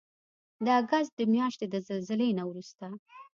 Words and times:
د 0.65 0.67
اګست 0.79 1.11
د 1.19 1.21
میاشتې 1.33 1.65
د 1.69 1.75
زلزلې 1.87 2.29
نه 2.37 2.43
وروسته 2.49 2.85